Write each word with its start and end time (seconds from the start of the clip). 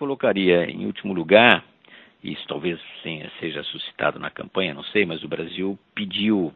colocaria 0.00 0.64
em 0.64 0.86
último 0.86 1.12
lugar, 1.12 1.62
isso 2.24 2.42
talvez 2.48 2.80
seja 3.38 3.62
suscitado 3.64 4.18
na 4.18 4.30
campanha, 4.30 4.72
não 4.72 4.82
sei, 4.84 5.04
mas 5.04 5.22
o 5.22 5.28
Brasil 5.28 5.78
pediu 5.94 6.54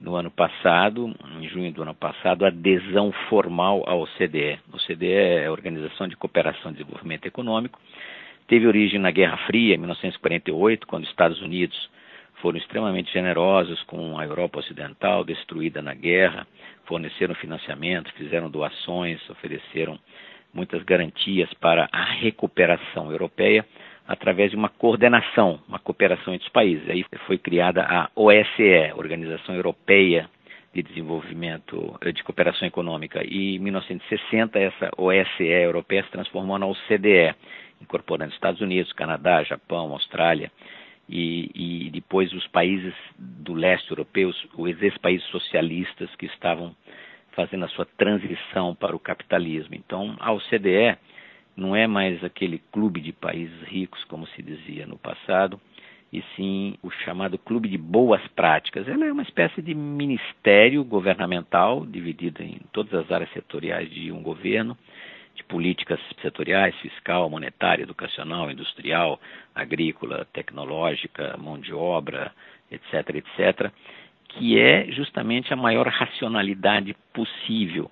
no 0.00 0.16
ano 0.16 0.30
passado, 0.30 1.14
em 1.40 1.48
junho 1.48 1.70
do 1.70 1.82
ano 1.82 1.94
passado, 1.94 2.44
adesão 2.44 3.12
formal 3.28 3.84
à 3.86 3.94
OCDE. 3.94 4.58
A 4.72 4.76
OCDE 4.76 5.12
é 5.12 5.46
a 5.46 5.52
Organização 5.52 6.08
de 6.08 6.16
Cooperação 6.16 6.72
e 6.72 6.74
Desenvolvimento 6.74 7.26
Econômico, 7.26 7.78
teve 8.48 8.66
origem 8.66 8.98
na 8.98 9.12
Guerra 9.12 9.36
Fria, 9.46 9.76
em 9.76 9.78
1948, 9.78 10.84
quando 10.88 11.04
os 11.04 11.10
Estados 11.10 11.40
Unidos 11.40 11.88
foram 12.42 12.58
extremamente 12.58 13.12
generosos 13.12 13.80
com 13.84 14.18
a 14.18 14.24
Europa 14.24 14.58
Ocidental, 14.58 15.22
destruída 15.22 15.80
na 15.80 15.94
guerra, 15.94 16.44
forneceram 16.86 17.36
financiamento, 17.36 18.12
fizeram 18.14 18.50
doações, 18.50 19.20
ofereceram 19.30 19.96
muitas 20.52 20.82
garantias 20.82 21.52
para 21.54 21.88
a 21.92 22.04
recuperação 22.04 23.10
europeia 23.10 23.64
através 24.06 24.50
de 24.50 24.56
uma 24.56 24.68
coordenação, 24.68 25.60
uma 25.68 25.78
cooperação 25.78 26.34
entre 26.34 26.46
os 26.46 26.52
países. 26.52 26.88
Aí 26.88 27.04
foi 27.26 27.38
criada 27.38 27.82
a 27.82 28.10
OSCE, 28.16 28.92
Organização 28.96 29.54
Europeia 29.54 30.28
de 30.74 30.82
Desenvolvimento 30.82 31.98
de 32.12 32.22
Cooperação 32.22 32.66
Econômica, 32.66 33.22
e 33.24 33.56
em 33.56 33.58
1960 33.58 34.58
essa 34.58 34.90
OSCE 34.96 35.44
europeia 35.44 36.02
se 36.04 36.10
transformou 36.10 36.58
na 36.58 36.66
OCDE, 36.66 37.34
incorporando 37.80 38.32
Estados 38.32 38.60
Unidos, 38.60 38.92
Canadá, 38.92 39.42
Japão, 39.42 39.92
Austrália 39.92 40.50
e, 41.08 41.86
e 41.86 41.90
depois 41.90 42.32
os 42.32 42.46
países 42.48 42.94
do 43.18 43.52
leste 43.52 43.90
europeu, 43.90 44.32
os 44.56 44.82
ex-países 44.82 45.26
socialistas 45.28 46.08
que 46.16 46.26
estavam 46.26 46.74
fazendo 47.32 47.64
a 47.64 47.68
sua 47.68 47.84
transição 47.84 48.74
para 48.74 48.94
o 48.94 49.00
capitalismo. 49.00 49.74
Então, 49.74 50.16
a 50.18 50.32
OCDE 50.32 50.96
não 51.56 51.74
é 51.74 51.86
mais 51.86 52.22
aquele 52.24 52.58
clube 52.72 53.00
de 53.00 53.12
países 53.12 53.62
ricos, 53.62 54.02
como 54.04 54.26
se 54.28 54.42
dizia 54.42 54.86
no 54.86 54.98
passado, 54.98 55.60
e 56.12 56.22
sim 56.34 56.74
o 56.82 56.90
chamado 56.90 57.38
Clube 57.38 57.68
de 57.68 57.78
Boas 57.78 58.26
Práticas. 58.28 58.88
Ela 58.88 59.06
é 59.06 59.12
uma 59.12 59.22
espécie 59.22 59.62
de 59.62 59.74
ministério 59.74 60.82
governamental 60.82 61.86
dividido 61.86 62.42
em 62.42 62.60
todas 62.72 62.92
as 62.94 63.10
áreas 63.10 63.30
setoriais 63.32 63.88
de 63.90 64.10
um 64.10 64.22
governo, 64.22 64.76
de 65.34 65.44
políticas 65.44 66.00
setoriais, 66.20 66.74
fiscal, 66.76 67.30
monetária, 67.30 67.84
educacional, 67.84 68.50
industrial, 68.50 69.20
agrícola, 69.54 70.26
tecnológica, 70.32 71.36
mão 71.38 71.58
de 71.58 71.72
obra, 71.72 72.32
etc., 72.70 73.16
etc., 73.16 73.72
que 74.30 74.58
é 74.58 74.90
justamente 74.92 75.52
a 75.52 75.56
maior 75.56 75.86
racionalidade 75.88 76.94
possível. 77.12 77.90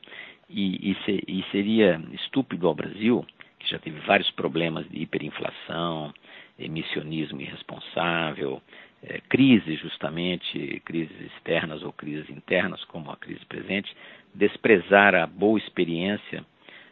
E, 0.49 0.93
e, 0.93 0.97
se, 1.05 1.25
e 1.29 1.45
seria 1.53 2.01
estúpido 2.13 2.67
ao 2.67 2.75
Brasil, 2.75 3.25
que 3.59 3.71
já 3.71 3.79
teve 3.79 4.01
vários 4.01 4.31
problemas 4.31 4.89
de 4.89 5.03
hiperinflação, 5.03 6.13
emissionismo 6.59 7.41
irresponsável, 7.41 8.63
é, 9.03 9.21
crises 9.29 9.79
justamente, 9.81 10.81
crises 10.85 11.21
externas 11.33 11.83
ou 11.83 11.93
crises 11.93 12.29
internas, 12.31 12.83
como 12.85 13.11
a 13.11 13.17
crise 13.17 13.45
presente, 13.47 13.95
desprezar 14.35 15.15
a 15.15 15.27
boa 15.27 15.59
experiência 15.59 16.45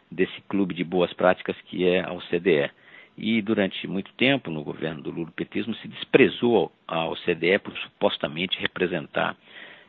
desse 0.09 0.39
clube 0.47 0.73
de 0.73 0.83
boas 0.83 1.11
práticas 1.13 1.55
que 1.65 1.87
é 1.87 2.01
a 2.01 2.13
OCDE. 2.13 2.71
E 3.17 3.41
durante 3.41 3.87
muito 3.87 4.11
tempo, 4.13 4.51
no 4.51 4.63
governo 4.63 5.01
do 5.01 5.09
Lula, 5.09 5.31
petismo 5.35 5.73
se 5.75 5.87
desprezou 5.87 6.71
a 6.87 7.07
OCDE 7.07 7.57
por 7.59 7.75
supostamente 7.79 8.59
representar 8.59 9.35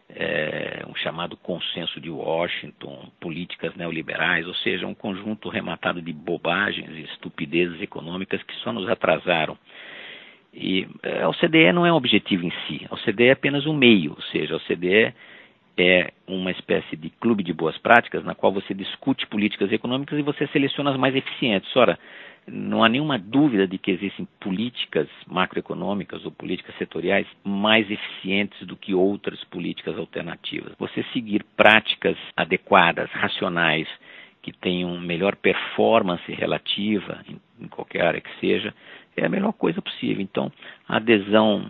é, 0.09 0.83
um 0.89 0.95
chamado 0.95 1.37
consenso 1.37 2.01
de 2.01 2.09
Washington, 2.09 3.11
políticas 3.21 3.75
neoliberais, 3.77 4.47
ou 4.47 4.55
seja, 4.55 4.87
um 4.87 4.95
conjunto 4.95 5.51
rematado 5.51 6.01
de 6.01 6.13
bobagens 6.13 6.91
e 6.91 7.03
estupidezes 7.03 7.81
econômicas 7.83 8.43
que 8.43 8.55
só 8.57 8.73
nos 8.73 8.89
atrasaram. 8.89 9.59
E 10.55 10.89
a 11.23 11.29
OCDE 11.29 11.73
não 11.73 11.85
é 11.85 11.93
um 11.93 11.97
objetivo 11.97 12.47
em 12.47 12.53
si, 12.67 12.87
a 12.91 12.95
OCDE 12.95 13.25
é 13.25 13.33
apenas 13.33 13.67
um 13.67 13.75
meio, 13.75 14.13
ou 14.13 14.23
seja, 14.23 14.55
a 14.55 14.57
OCDE 14.57 15.15
é 15.77 16.11
uma 16.27 16.51
espécie 16.51 16.97
de 16.97 17.11
clube 17.11 17.45
de 17.45 17.53
boas 17.53 17.77
práticas 17.79 18.25
na 18.25 18.35
qual 18.35 18.51
você 18.51 18.73
discute 18.73 19.27
políticas 19.27 19.71
econômicas 19.71 20.19
e 20.19 20.23
você 20.23 20.47
seleciona 20.49 20.91
as 20.91 20.97
mais 20.97 21.15
eficientes. 21.15 21.75
Ora, 21.77 21.99
não 22.51 22.83
há 22.83 22.89
nenhuma 22.89 23.19
dúvida 23.19 23.67
de 23.67 23.79
que 23.79 23.91
existem 23.91 24.27
políticas 24.41 25.09
macroeconômicas 25.27 26.25
ou 26.25 26.31
políticas 26.31 26.77
setoriais 26.77 27.27
mais 27.45 27.91
eficientes 27.91 28.67
do 28.67 28.77
que 28.77 28.95
outras 28.95 29.43
políticas 29.45 29.97
alternativas. 29.97 30.73
Você 30.79 31.05
seguir 31.13 31.45
práticas 31.57 32.17
adequadas, 32.37 33.11
racionais, 33.11 33.89
que 34.43 34.53
tenham 34.53 34.99
melhor 35.01 35.37
performance 35.37 36.31
relativa 36.33 37.23
em, 37.29 37.65
em 37.65 37.69
qualquer 37.69 38.05
área 38.05 38.21
que 38.21 38.41
seja, 38.41 38.73
é 39.17 39.27
a 39.27 39.29
melhor 39.29 39.53
coisa 39.53 39.83
possível. 39.83 40.23
Então, 40.23 40.51
a 40.89 40.97
adesão 40.97 41.69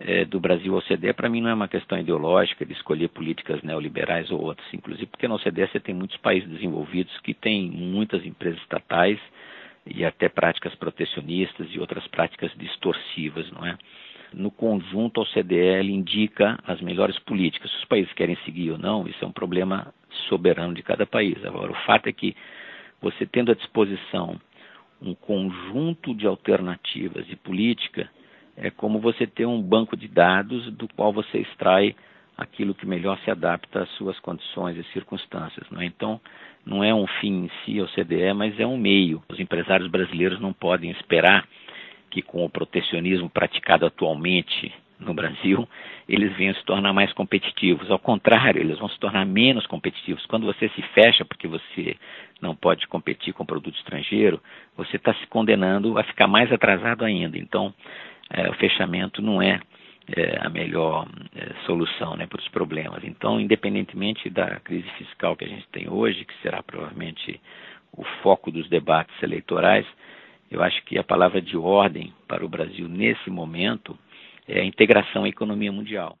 é, 0.00 0.24
do 0.24 0.40
Brasil 0.40 0.74
ao 0.74 0.80
OCDE, 0.80 1.12
para 1.12 1.28
mim, 1.28 1.40
não 1.40 1.50
é 1.50 1.54
uma 1.54 1.68
questão 1.68 1.98
ideológica 1.98 2.66
de 2.66 2.72
escolher 2.72 3.08
políticas 3.08 3.62
neoliberais 3.62 4.30
ou 4.30 4.42
outras, 4.42 4.66
inclusive 4.72 5.06
porque 5.06 5.28
na 5.28 5.34
OCDE 5.34 5.68
você 5.68 5.78
tem 5.78 5.94
muitos 5.94 6.16
países 6.16 6.48
desenvolvidos 6.48 7.16
que 7.20 7.32
têm 7.32 7.70
muitas 7.70 8.24
empresas 8.26 8.60
estatais 8.60 9.18
e 9.86 10.04
até 10.04 10.28
práticas 10.28 10.74
protecionistas 10.74 11.68
e 11.70 11.78
outras 11.78 12.06
práticas 12.08 12.52
distorcivas, 12.56 13.50
não 13.52 13.66
é? 13.66 13.76
No 14.32 14.50
conjunto, 14.50 15.20
a 15.20 15.24
OCDE 15.24 15.90
indica 15.90 16.58
as 16.64 16.80
melhores 16.80 17.18
políticas. 17.20 17.70
Se 17.70 17.78
os 17.78 17.84
países 17.84 18.12
querem 18.12 18.36
seguir 18.44 18.70
ou 18.70 18.78
não, 18.78 19.06
isso 19.08 19.24
é 19.24 19.26
um 19.26 19.32
problema 19.32 19.92
soberano 20.28 20.72
de 20.72 20.82
cada 20.82 21.04
país. 21.04 21.44
Agora, 21.44 21.72
o 21.72 21.86
fato 21.86 22.06
é 22.06 22.12
que 22.12 22.36
você 23.00 23.26
tendo 23.26 23.50
à 23.50 23.54
disposição 23.54 24.40
um 25.02 25.14
conjunto 25.14 26.14
de 26.14 26.26
alternativas 26.26 27.26
de 27.26 27.34
política, 27.34 28.08
é 28.56 28.70
como 28.70 29.00
você 29.00 29.26
ter 29.26 29.46
um 29.46 29.60
banco 29.60 29.96
de 29.96 30.06
dados 30.06 30.70
do 30.72 30.86
qual 30.88 31.12
você 31.12 31.38
extrai 31.38 31.96
aquilo 32.40 32.74
que 32.74 32.86
melhor 32.86 33.18
se 33.20 33.30
adapta 33.30 33.82
às 33.82 33.90
suas 33.90 34.18
condições 34.20 34.76
e 34.76 34.82
circunstâncias. 34.92 35.68
Não 35.70 35.80
é? 35.80 35.84
Então, 35.84 36.20
não 36.64 36.82
é 36.82 36.92
um 36.92 37.06
fim 37.06 37.44
em 37.44 37.50
si, 37.64 37.80
o 37.80 37.88
CDE, 37.88 38.32
mas 38.34 38.58
é 38.58 38.66
um 38.66 38.78
meio. 38.78 39.22
Os 39.28 39.38
empresários 39.38 39.90
brasileiros 39.90 40.40
não 40.40 40.52
podem 40.52 40.90
esperar 40.90 41.46
que, 42.10 42.22
com 42.22 42.44
o 42.44 42.50
protecionismo 42.50 43.28
praticado 43.28 43.86
atualmente 43.86 44.72
no 44.98 45.14
Brasil, 45.14 45.66
eles 46.08 46.36
venham 46.36 46.54
se 46.54 46.64
tornar 46.64 46.92
mais 46.92 47.12
competitivos. 47.12 47.90
Ao 47.90 47.98
contrário, 47.98 48.60
eles 48.60 48.78
vão 48.78 48.88
se 48.88 48.98
tornar 48.98 49.24
menos 49.24 49.66
competitivos. 49.66 50.26
Quando 50.26 50.46
você 50.46 50.68
se 50.70 50.82
fecha 50.94 51.24
porque 51.24 51.48
você 51.48 51.96
não 52.40 52.54
pode 52.54 52.86
competir 52.86 53.32
com 53.32 53.46
produto 53.46 53.76
estrangeiro, 53.76 54.40
você 54.76 54.96
está 54.96 55.14
se 55.14 55.26
condenando 55.28 55.98
a 55.98 56.04
ficar 56.04 56.26
mais 56.26 56.52
atrasado 56.52 57.04
ainda. 57.04 57.38
Então, 57.38 57.72
é, 58.30 58.48
o 58.50 58.54
fechamento 58.54 59.22
não 59.22 59.40
é, 59.40 59.60
é 60.16 60.44
a 60.44 60.48
melhor 60.48 61.06
é, 61.34 61.52
solução 61.66 62.16
né, 62.16 62.26
para 62.26 62.40
os 62.40 62.48
problemas. 62.48 63.02
Então, 63.04 63.40
independentemente 63.40 64.28
da 64.28 64.58
crise 64.60 64.88
fiscal 64.98 65.36
que 65.36 65.44
a 65.44 65.48
gente 65.48 65.66
tem 65.68 65.88
hoje, 65.88 66.24
que 66.24 66.34
será 66.42 66.62
provavelmente 66.62 67.40
o 67.92 68.04
foco 68.22 68.50
dos 68.50 68.68
debates 68.68 69.14
eleitorais, 69.22 69.86
eu 70.50 70.62
acho 70.62 70.82
que 70.84 70.98
a 70.98 71.04
palavra 71.04 71.40
de 71.40 71.56
ordem 71.56 72.12
para 72.26 72.44
o 72.44 72.48
Brasil 72.48 72.88
nesse 72.88 73.30
momento 73.30 73.96
é 74.48 74.60
a 74.60 74.64
integração 74.64 75.24
à 75.24 75.28
economia 75.28 75.70
mundial. 75.70 76.16